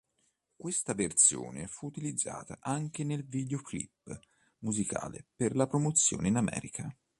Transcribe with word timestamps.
Questa 0.55 0.95
versione 0.95 1.67
fu 1.67 1.85
utilizzata 1.85 2.57
anche 2.59 3.03
nel 3.03 3.23
videoclip 3.23 4.19
musicale 4.61 5.27
per 5.35 5.55
la 5.55 5.67
promozione 5.67 6.27
in 6.29 6.37
America. 6.37 6.91